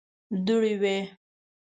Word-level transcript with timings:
دوړې 0.45 0.73
وې. 0.81 0.97